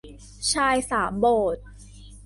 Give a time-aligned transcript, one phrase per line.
[0.51, 1.63] ชายสามโบสถ์